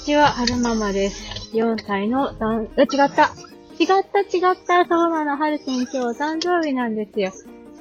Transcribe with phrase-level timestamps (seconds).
[0.00, 1.50] ちは、はるままです。
[1.52, 3.32] 4歳の、あ、違った
[3.78, 7.32] 違った違ったそうなの、はるくん今日誕生日なんですよ。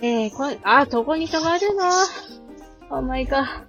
[0.01, 2.97] えー、こ、あ、どこに泊まるの？
[2.97, 3.65] お前が。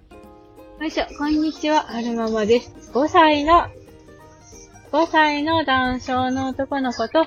[0.80, 2.90] よいしょ、こんにちは、はるままです。
[2.92, 3.66] 5歳の、
[4.92, 7.26] 5歳の男性の男の子と、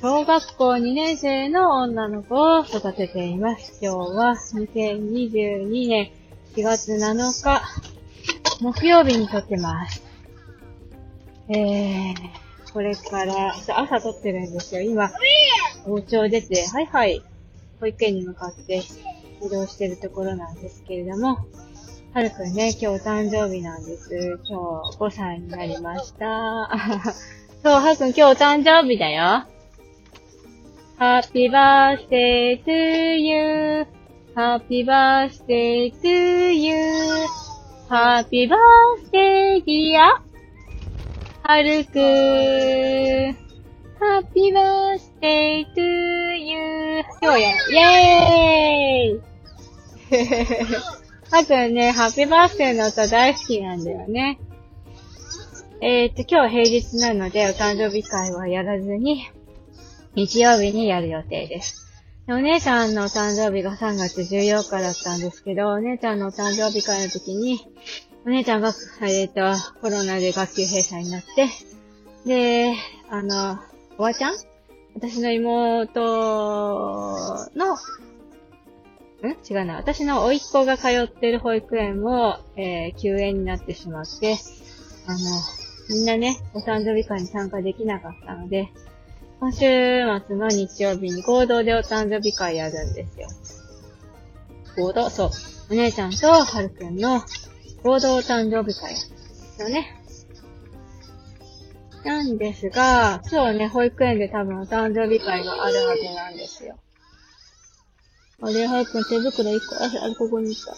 [0.00, 3.78] 小学校2年生の女の子を育てています。
[3.82, 6.10] 今日は2022年
[6.56, 7.14] 4月7
[7.44, 7.62] 日、
[8.60, 10.11] 木曜日に撮ってます。
[11.48, 12.14] えー、
[12.72, 14.82] これから、朝撮ってるんですよ。
[14.82, 15.10] 今、
[15.86, 17.22] お家を出て、はいはい、
[17.80, 18.82] 保育園に向かって
[19.42, 21.38] 移動してるところなんですけれども、
[22.14, 24.38] はるくんね、今日お誕生日なんです。
[24.44, 26.70] 今日5歳になりました。
[27.64, 29.44] そう、はるくん今日お誕生日だよ。
[30.98, 40.31] Happy birthday to you.Happy birthday to you.Happy birthday dear.
[41.52, 42.00] はるくん。
[44.00, 45.82] Happy birthday to
[46.34, 47.04] you.
[47.20, 49.20] 今日や、イェーイ
[51.30, 54.40] はるくんね、ハッピーバースデーの歌大好きなんだよね。
[55.82, 59.28] えーっと、今日平日なので、お誕生日会はやらずに、
[60.14, 61.86] 日曜日にやる予定です。
[62.26, 67.60] でお姉ちゃんのお誕生日が3月14日だったんですけど、お姉ちゃんのお誕生日会の時に、
[68.24, 69.40] お姉ちゃんが、えっ、と、
[69.80, 71.48] コロナで学級閉鎖になって、
[72.24, 72.74] で、
[73.10, 73.58] あの、
[73.98, 74.34] おばちゃん？
[74.94, 76.00] 私の妹
[77.56, 79.76] の、ん違うな。
[79.76, 84.36] 私の甥っ子が通ってる保育園も、えー休園になってしまって、
[85.06, 85.18] あの、
[85.90, 88.68] みんなね、お誕生日会に参加できなかったので、
[89.40, 89.58] 今週
[90.26, 93.28] 末の日曜日に合同でお誕生日会やるんですよ。
[94.76, 95.10] 合同？
[95.10, 95.30] そう。
[95.70, 97.20] お姉ちゃんとはるくんの
[97.82, 99.98] 合同誕生日会ですよね。
[102.04, 106.76] なんですが、今日ね、保育園で多分お誕生日会があるはずなんですよ。
[108.40, 110.74] あれ、はるく手袋1個、あ、あれ、ここに行った。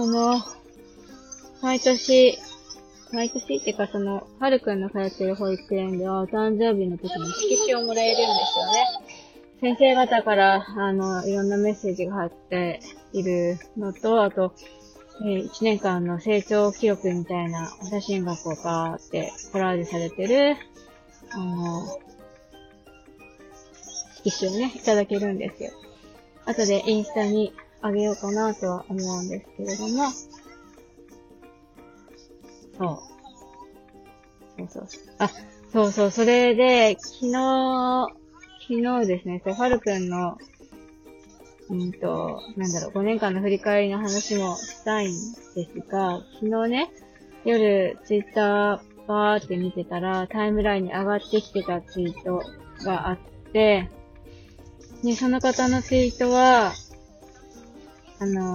[0.00, 0.40] あの、
[1.60, 2.38] 毎年、
[3.12, 8.84] 毎年ってかその、はるくんの通ってる保育園ではお誕生日の時に色紙をもらえるんですよね。
[9.60, 12.80] 先生方から、あの、いろんなメッセージが入って
[13.12, 14.54] いるのと、あと、
[15.22, 20.56] 1年間の成長記録みたいなお写真がこうバーってコラージュされてる、
[21.30, 21.86] あの、
[24.24, 25.70] 色紙をね、いただけるんですよ。
[26.44, 30.10] 後でインスタにあげようかなとは思うんですけれども、
[32.78, 33.02] そ
[34.58, 34.58] う。
[34.58, 34.86] そうそう。
[35.18, 35.30] あ、
[35.72, 38.08] そうそう、それで、昨日、
[38.68, 40.38] 昨日ですね、そう、はるくんの、
[41.70, 46.90] うんと、なんだろう、5年間の振り返りの話もしたいんですが、昨日ね、
[47.44, 52.42] 夜、ツイッターバーって見てたら、タイムラインに上がってきてたツイート
[52.84, 53.18] があっ
[53.52, 53.90] て、
[55.02, 56.72] で、その方のツイートは、
[58.18, 58.54] あの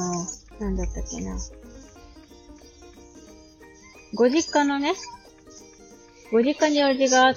[0.60, 1.38] ー、なんだったっけな。
[4.14, 4.94] ご実家のね、
[6.32, 7.36] ご実家に用事があっ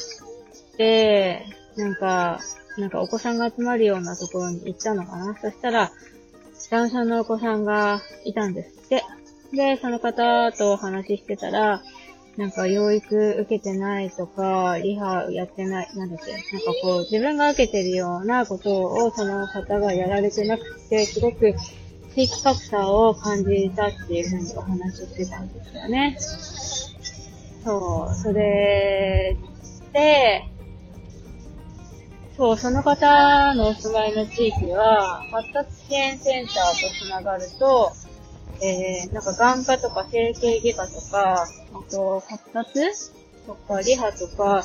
[0.77, 1.45] て、
[1.77, 2.39] なんか、
[2.81, 5.93] なんかお子さんが集まるようなところに行ったのかなそしたら、
[6.71, 9.05] ダウン症のお子さんがいたんですって。
[9.53, 11.83] で、その方とお話ししてたら、
[12.37, 21.55] なんか養育受けてないとか、リハやってない、なんだっけ、なんかこう、自分が受けてるようなことをその方がやられてなくて、すごく
[22.15, 26.17] 地域格差を感じたっていうふうにお話ししてたんですよね。
[27.65, 29.37] そう、それ
[29.93, 30.50] で、
[32.41, 37.93] そう、その方のお住まいの地域は、発達支援センターとつながると、
[38.63, 41.47] えー、なんか眼科とか整形外科とか、あ
[41.91, 43.13] と発達
[43.47, 44.65] とかリハとか、あ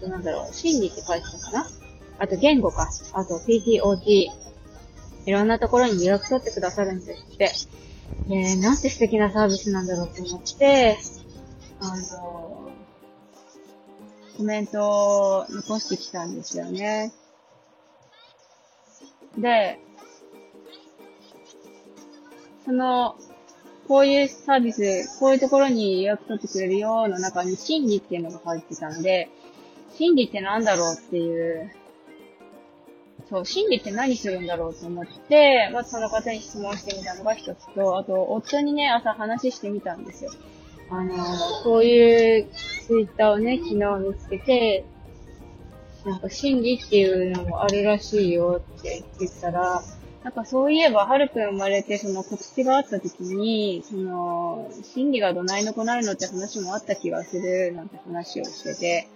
[0.00, 1.66] となんだろう、心理って書いてたかな？
[2.18, 2.88] あと言語か。
[3.12, 4.28] あと PTOT。
[5.26, 7.50] いろんなところに予約取ってくださるんですって。
[8.30, 10.96] えー、なんて素敵なサービスなんだろうと思って、
[11.78, 12.61] あの、
[14.42, 17.12] コメントを残してきたんですよね。
[19.38, 19.78] で、
[22.64, 23.14] その、
[23.86, 29.30] こういうサービス、こういうところに予約取ってくれるよの中に心理っていうのが入ってたんで、
[29.96, 31.70] 心理ってなんだろうっていう、
[33.30, 40.32] そう、心理って何するんだろうと思って、まずその方に質問してみたのが一つと、あと、夫にね、朝話してみたんですよ。
[40.90, 41.14] あの、
[41.62, 42.48] こういう
[42.86, 43.74] ツイッターをね、昨日
[44.08, 44.84] 見つけて、
[46.04, 49.82] なんか心理っていうのもあるらしいよって言ったら、
[50.24, 59.08] なんかそういえば、はるくん生まれて、その告知があった時に、その、心理がどないのこないのって話もあった気がする、なんて話をしてて、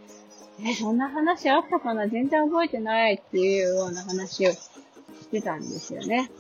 [0.65, 4.61] え、そんな話あったかな全然覚えてないっていうような話をし
[5.31, 6.31] てたんですよね。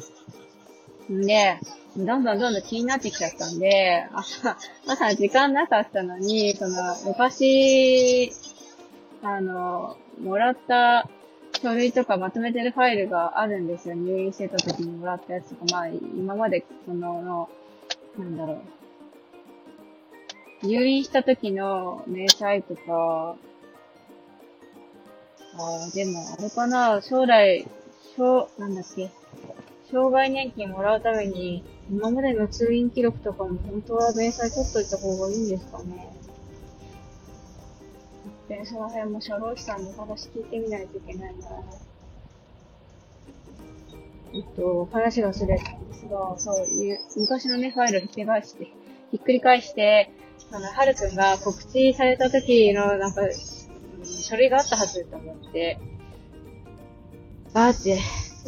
[1.12, 1.58] んで、
[1.96, 4.56] どんどんどんどん気になってきちゃったんで、朝、
[4.86, 8.32] 朝時間なかったのに、その、昔、
[9.22, 11.08] あの、もらった
[11.62, 13.94] 書類とかまとめてるファイルがあるんですよ。
[13.94, 17.48] 入院してた時にもらったやつとか、まあ、今まで、その、
[18.18, 18.60] なんだろう。
[20.66, 23.36] 入院した時の明細とか、
[25.58, 27.66] ああでも、あれかな、将来、
[28.16, 29.10] しょう、なんだっけ、
[29.90, 36.12] 障害年金もらうために、今までの通院記録とかも本当は明細取っといた方がいいんですかね。
[38.48, 41.48] で、その辺も社労士さんに話聞いてみないといけないな。
[44.34, 48.64] えっと、話がすれたんですが、そういう、昔のね、ファイルをひっくり返して、
[49.12, 50.10] ひっくり返して、
[50.50, 53.22] あの、はるくんが告知された時の、なんか、
[54.04, 55.78] 書類があったはずと思って、
[57.54, 57.98] バーって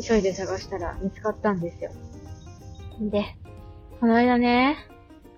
[0.02, 1.90] 急いで探したら見つかったんですよ。
[3.00, 3.36] で、
[4.00, 4.76] この間ね、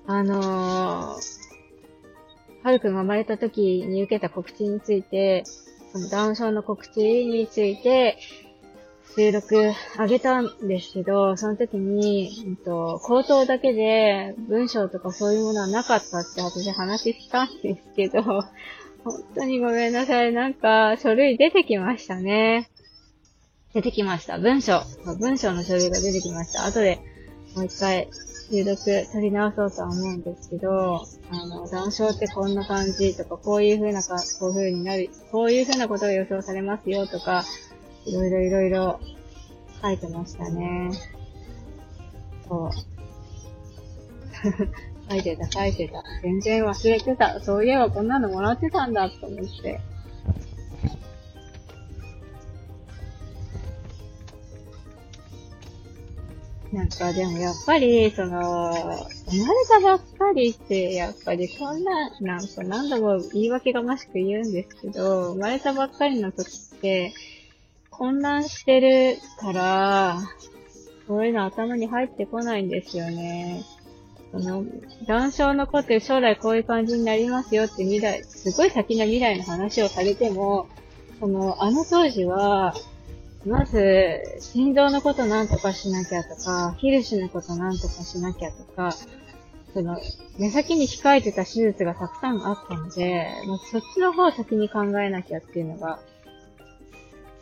[0.06, 1.40] あのー、
[2.62, 5.44] はるくんが生まれた時に受けた告知について、
[5.92, 8.18] そのダウン症の告知について、
[9.16, 18.44] 収録あげたんですけど、その時に、うんと、口頭だけで文章とかそういうものはなかったって私話したんですけど、本
[19.34, 20.32] 当にごめんなさい。
[20.32, 22.69] なんか、書類出てきましたね。
[23.72, 24.38] 出てきました。
[24.38, 24.82] 文章。
[25.18, 26.66] 文章の書類が出てきました。
[26.66, 26.98] 後で
[27.54, 28.08] もう一回
[28.50, 28.76] 収録
[29.12, 37.44] 取り直そうとは思うんですけど、あの、談笑ってこんな感じとか、こういう風なか、こういう風になる、こういう風なことが予想されますよとか、
[38.06, 39.00] いろいろいろいろ
[39.82, 40.90] 書いてましたね。
[42.48, 42.70] そう。
[45.10, 46.02] 書いてた、書いてた。
[46.22, 47.40] 全然忘れてた。
[47.40, 49.80] そういえばこんなのもらってたんだと思って。
[56.72, 67.12] なんかでもやっぱり、その、生まれたばっかりって、やっぱりこんな、なんか何度も言い訳がましく言うんですけど、生まれたばっかりの時って、
[67.90, 70.18] 混乱してるから、
[71.08, 73.64] そういうの頭に入ってこないんですよね。
[74.30, 74.64] その、
[75.06, 80.68] 男性の子って将来こういう感じになりますよって未来、すごい先の未来の話をされても、
[81.18, 82.74] その、あの当時は、
[83.46, 88.90] まず、心臓のことなんとかしなきゃとか、ヒルシのことなんとかしなきゃとか、
[89.72, 89.98] その、
[90.38, 96.00] 目先に控えてた手術がたくさんあったので、もうそっちの方を先に考えなきゃっていうのが、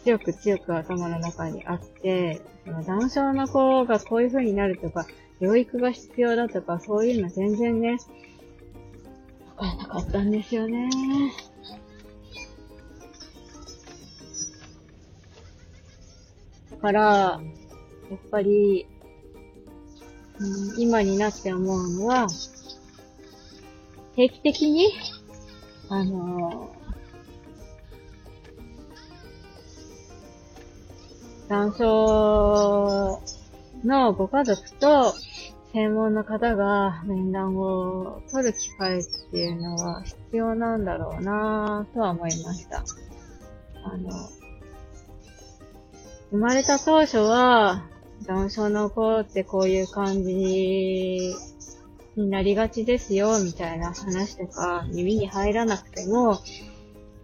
[0.05, 5.07] 強く強く頭の中にあって、その男性の子がこういう風になるとか、
[5.41, 7.97] 養育が必要だとか、そういうの全然ね、
[9.57, 10.91] わからなかったんですよね。
[16.81, 17.41] から、や
[18.17, 18.87] っぱり、
[20.39, 22.27] うん、今になって思うのは、
[24.17, 24.89] 定期的に、
[25.91, 26.71] あの
[31.49, 31.85] 男性
[33.87, 35.15] のご家族と
[35.73, 42.85] 専門の方が面談を取る機会っていうのは必要なんだろうなぁとは思いました。
[43.85, 44.11] あの、
[46.31, 47.85] 生まれた当初は、
[48.27, 51.35] 男性の子ってこういう感じに
[52.17, 56.39] なりがちですよ、みたいな話とか耳に入らなくても、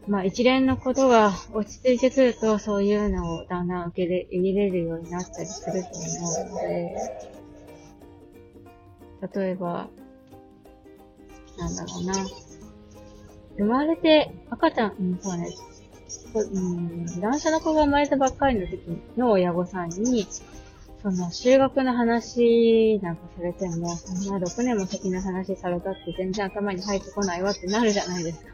[0.06, 6.96] まあ一連のことが落ち着いてくると、そういうのをだんだん受け入れるようになったりすると思うので、
[9.34, 9.88] 例えば、
[11.58, 12.14] なんだろうな。
[13.56, 15.48] 生まれて赤ちゃん、うん、そうね、
[16.34, 18.80] うん、男性の子が生まれたばっかりの時
[19.16, 20.26] の親御さんに、
[21.02, 28.52] その、修学の話なんかされても、そんな6年も先の話されたって全然頭に入ってこないわってなるじゃないですか。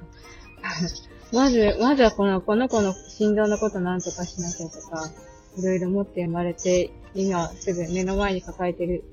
[1.32, 5.10] まず、まずはこの、この子の心臓のことなんとかしなきゃとか、
[5.58, 9.04] いろいろ持って生まれて、今すぐ目の前に抱えてる、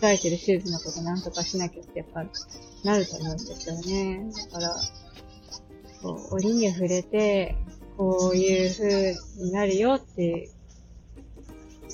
[0.00, 2.24] 控えてる手術のことなんとかしなきゃってやっぱ
[2.84, 4.30] なると思うんですよね。
[4.50, 4.74] だから、
[6.02, 7.56] こう、折に触れて、
[7.96, 10.50] こういう風になるよって、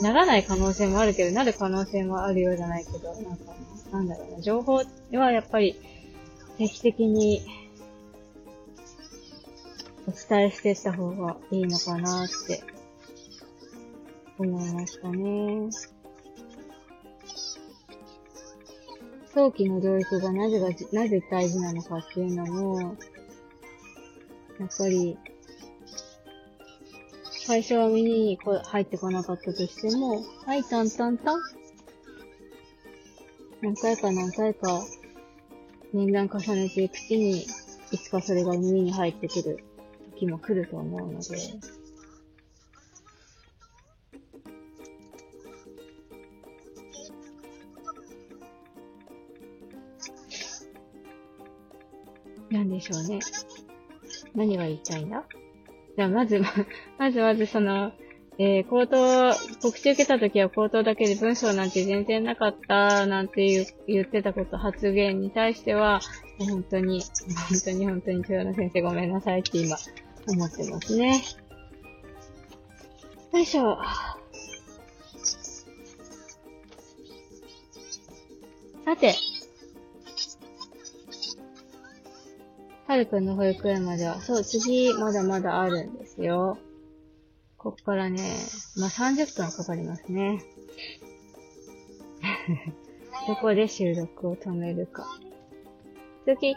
[0.01, 3.55] ならない可能性もあるけど、なる可能性もあるようじゃないけど、なんか、
[3.93, 5.77] なんだろうな、情報はやっぱり
[6.59, 7.43] 定期的に
[10.07, 12.63] お伝えしてった方がいいのかなって
[14.39, 15.71] 思いましたね。
[19.35, 22.81] 早期の療育がなぜが、なぜ大事なのかっていうのも、
[24.59, 25.19] やっぱり
[27.49, 31.39] 最初は耳に入ってこなかったとしても、はい、タンタンタン。
[33.63, 34.83] 何回か何回か、
[35.95, 37.47] 年段重ねていくうちに、
[37.91, 39.65] いつかそれが耳に入ってくる
[40.17, 41.39] 時も来ると思うので、
[52.51, 53.21] なんでしょうね。
[54.35, 55.25] 何が言いたいんだ？
[55.99, 56.41] じゃあ、まず、
[56.97, 57.91] まずまずその、
[58.39, 65.99] えー、口頭、告知受けた時は口頭だけで文章なんて全然なかったなんて言言ってたこと、発言に対しては、
[66.39, 69.77] 本当に、本当に本当に豊野先生ごめんなさいって今
[70.29, 71.21] 思ってますね。
[73.33, 73.77] よいしょ。
[78.85, 79.17] さて、
[82.89, 86.57] はるくんの保育園までは、そう、次、まだまだあるんですよ。
[87.59, 88.35] こっからね、
[88.79, 90.43] まあ、30分かかりますね。
[93.29, 95.07] どこで収録を止めるか。
[96.25, 96.57] 次。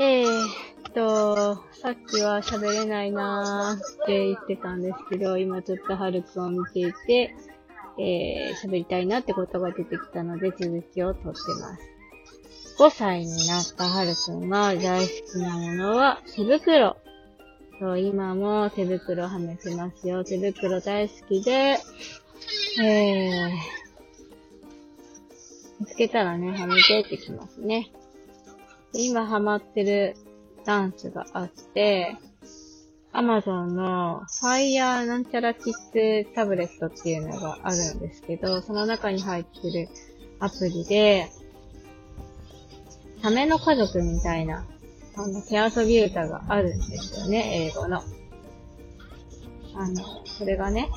[0.00, 0.48] えー
[0.88, 7.36] っと、さっきは喋れないなーって言ってたんですけど、今ちょっとはるくんを見ていて、
[8.00, 11.95] えー、喋りたいなってことが出てきたので続きを撮ってます。
[12.78, 16.96] 5歳になったはるくんが大好きなものは手袋。
[17.78, 20.24] そう、今も手袋はめてますよ。
[20.24, 21.78] 手袋大好きで、
[22.82, 23.50] えー、
[25.80, 27.90] 見つけたらね、はめてってきますね。
[28.92, 30.14] 今ハマってる
[30.64, 32.16] ダンスがあって、
[33.12, 39.88] アマゾンの Fire なんちゃらキッズタブレットっていうのがあるんですけど、その中に入ってる
[40.38, 41.30] アプリで、
[43.22, 44.64] サメの家族みたいな、
[45.16, 48.02] あの、手遊び歌があるんですよね、英語の。
[49.74, 50.88] あの、それがね、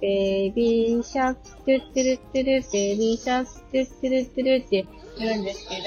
[0.00, 4.86] ベイビーシャック、トゥットゥルットゥル、ベイビーシャック、トゥットゥルットゥルって
[5.18, 5.82] 言うんですけど、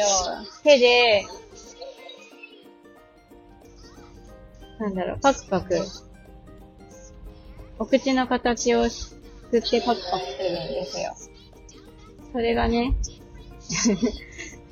[0.64, 1.26] 手で、
[4.80, 5.80] なんだろう、パクパク、
[7.80, 9.16] お口の形を作
[9.58, 11.16] ってパクパクするんですよ。
[12.32, 12.96] それがね、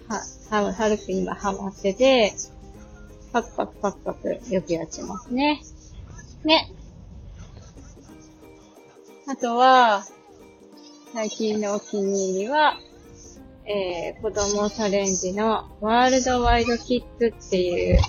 [0.10, 2.34] は、は、はるく今ハマってて、
[3.32, 5.62] パクパクパクパクよくやってますね。
[6.44, 6.72] ね。
[9.28, 10.04] あとは、
[11.14, 12.78] 最近のお気に入りは、
[13.66, 18.00] えー、子供チャレンジのワールドワイドキッズっていう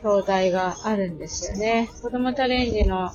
[0.00, 1.90] 教材があるんですよね。
[2.00, 3.10] 子供チャレンジの、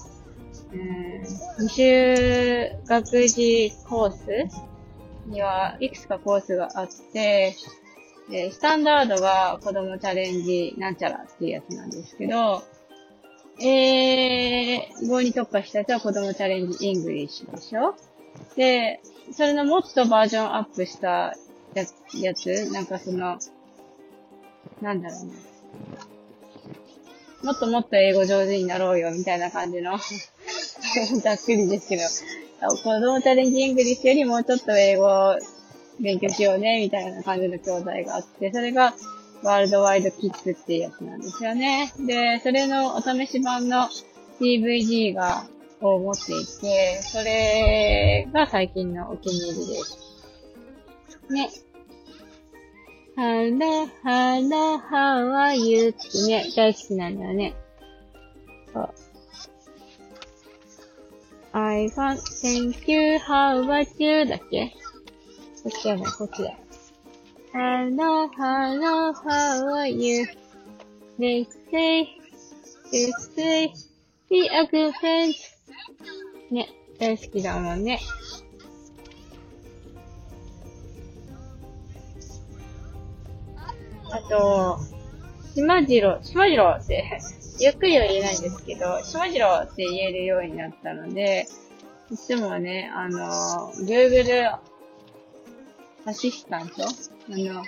[0.74, 7.56] えー、未就学時コースにはいくつかコースがあって、
[8.30, 12.62] で、スタンダードが子供チャレンジなんちゃらっていうやつなんですけど、
[13.62, 17.96] 英語に特化したやつは子供チャレンジイングリッシュでしょ？
[18.56, 19.02] で、
[19.34, 21.36] それのもっとバージョンアップした
[21.74, 23.38] ややつなんかその、
[24.82, 25.34] なんだろうね。
[27.44, 29.98] もっともっと英語上手になろうよ、みたいな感じの
[31.22, 32.04] ざっくりですけど、
[32.78, 35.36] 子供チャレンジイングリッシュよりもちょっと英語
[36.00, 38.94] 勉強しようね、みたいな感じの教材があって、それが
[39.44, 41.94] ワールドワイドキッズっていうやつなんですよね。
[42.00, 43.88] で、それのお試し版の
[44.40, 45.46] DVD が、
[45.82, 49.98] を持っていて、それが最近のお気に入りです。
[51.30, 51.50] ね。
[53.16, 55.90] Hello, hello, how are you?
[55.90, 57.54] ってね、大好きなんだよね。
[58.74, 58.94] そう。
[61.52, 64.26] I want, thank you, how about you?
[64.26, 64.74] だっけ
[65.70, 66.54] っちじゃない、こっちだ。
[67.54, 70.26] Hello, hello, how are you?
[71.18, 72.08] They say,
[72.92, 73.74] they say,
[74.30, 75.34] be a good friend.
[76.52, 78.00] ね、大好きだもんね。
[84.12, 84.80] あと、
[85.56, 87.20] 島次郎、島次郎って、
[87.60, 91.48] ゆっくりは言えないんですけど、島次郎って言えるようになったので、
[92.12, 94.58] いつもね、あの、Google
[96.10, 96.88] アシスタントあ
[97.30, 97.64] の、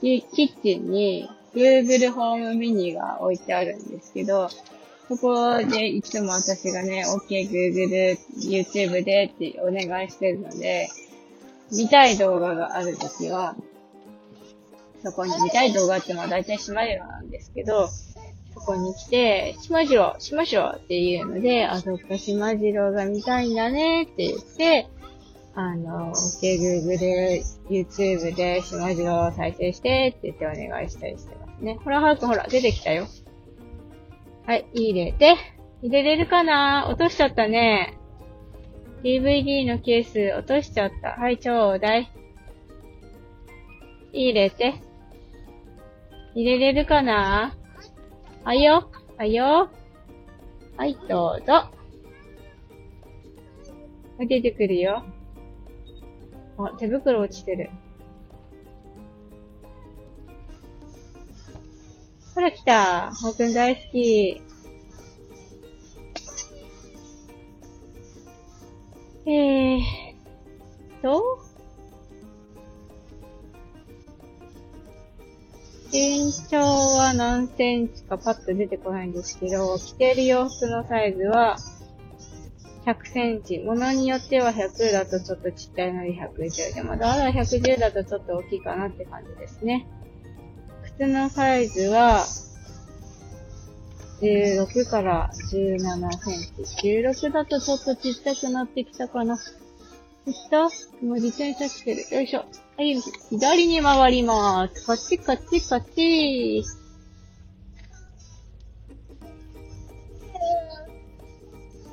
[0.00, 4.48] キッチンに Google ホームミニが置いてあるんですけど、
[5.08, 10.88] そこでいつも私がね、OK Google YouTube でってお願いしてるので、
[11.70, 13.54] 見たい動画があるときは、
[15.04, 17.88] そこに見たい動画ってまあ大体島色なんですけど、
[18.58, 24.88] ここに来て、しまじろう、しましょうっていうので、あ、そっか、しまじろうが見たいんだねって言って、
[25.54, 31.78] あの、OK、Google で、YouTube でしまじろうを再生してって言ってお願いしたりしてますね。
[31.82, 33.06] ほら、はるくほら、出てきたよ。
[34.46, 35.36] はい、入れて、
[35.82, 36.88] 入れれるかな？
[36.88, 37.98] 落としちゃったね。
[39.02, 41.10] DVD のケース落としちゃった。
[41.10, 42.10] はい、ちょうだい。
[44.12, 44.74] 入れて。
[46.34, 47.54] 入れれるかな？
[48.44, 48.90] はいよ。
[49.16, 49.70] はいよ。
[50.76, 51.70] はい、どうぞ。
[54.18, 55.04] 出てくるよ。
[56.58, 57.70] あ、手袋落ちてる。
[62.34, 63.12] ほら来た。
[63.12, 64.40] ほうくん大好き。
[69.26, 69.82] えー
[71.02, 71.38] と、
[75.90, 81.56] 身長は何センチかパッと出てこないんですけど、着てる洋服のサイズは
[82.84, 83.58] 100センチ。
[83.60, 89.86] 物によっては100だとちょっとちっちゃいのに110でも、だから110だとちょっと大きいかなって感じですね。
[90.98, 92.26] 靴のサイズは
[94.20, 97.02] 16から17センチ。
[97.02, 99.38] 16だとちょっとちっちゃくなってきたかな。
[100.26, 100.68] いったも
[101.12, 102.14] う自転車来てる。
[102.14, 102.44] よいしょ。
[102.76, 104.86] はい、左に回ります。
[104.86, 106.64] こっちこっちこっち。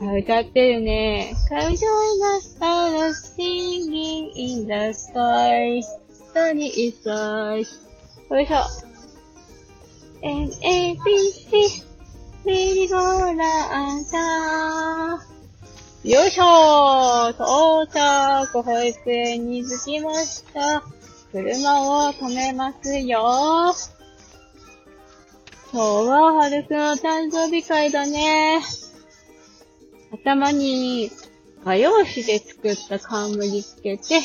[0.02, 1.34] あ、歌ってるね。
[1.50, 1.76] Come join
[2.40, 5.82] the stars singing in the sky.
[6.34, 7.80] Sunny is rise.
[8.30, 8.58] よいしょ。
[10.22, 11.84] N, A, B, C.
[12.46, 15.35] メリーゴーランダー。
[16.06, 20.84] よいしょー到着保育園に着きました。
[21.32, 23.74] 車を止めますよ
[25.74, 28.62] 今日ははるくんの誕生日会だね。
[30.14, 31.10] 頭に
[31.66, 34.20] 画用紙で作った冠つけて、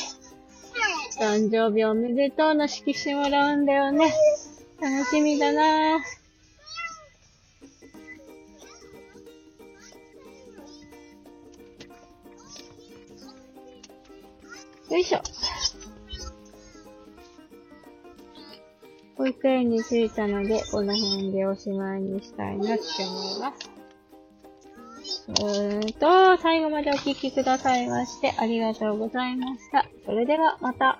[1.19, 4.13] 誕生日おめでとうの色紙もらうんだよね。
[4.83, 5.99] 楽しみだな
[14.91, 15.21] よいしょ。
[19.17, 23.71] 保育園に着いたので、この辺でおしまいにしたいなって思います。
[25.29, 29.87] うーんと、最後までお聴きくださいましてありがとうございました。
[30.05, 30.99] それではまた。